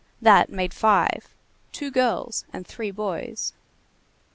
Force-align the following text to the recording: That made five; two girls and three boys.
That 0.19 0.49
made 0.49 0.73
five; 0.73 1.29
two 1.71 1.91
girls 1.91 2.43
and 2.51 2.65
three 2.65 2.89
boys. 2.89 3.53